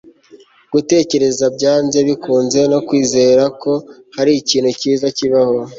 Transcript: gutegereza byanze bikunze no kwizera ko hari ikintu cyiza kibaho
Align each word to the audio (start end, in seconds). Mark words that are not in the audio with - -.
gutegereza 0.73 1.45
byanze 1.55 1.97
bikunze 2.07 2.59
no 2.71 2.79
kwizera 2.87 3.43
ko 3.61 3.71
hari 4.15 4.31
ikintu 4.41 4.69
cyiza 4.79 5.07
kibaho 5.17 5.57